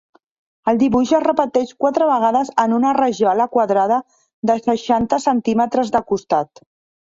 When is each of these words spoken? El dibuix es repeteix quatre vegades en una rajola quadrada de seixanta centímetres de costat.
El 0.71 0.77
dibuix 0.83 1.09
es 1.17 1.25
repeteix 1.25 1.73
quatre 1.83 2.07
vegades 2.11 2.49
en 2.63 2.73
una 2.77 2.93
rajola 2.99 3.47
quadrada 3.57 4.01
de 4.53 4.57
seixanta 4.63 5.21
centímetres 5.27 5.95
de 5.99 6.03
costat. 6.15 6.65